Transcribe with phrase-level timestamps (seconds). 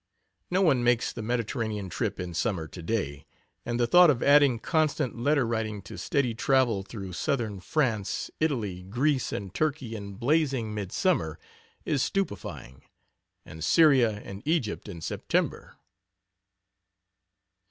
[0.49, 3.27] No one makes the Mediterranean trip in summer to day,
[3.67, 8.81] and the thought of adding constant letter writing to steady travel through southern France, Italy,
[8.81, 11.37] Greece, and Turkey in blazing midsummer
[11.85, 12.81] is stupefying.
[13.45, 15.77] And Syria and Egypt in September!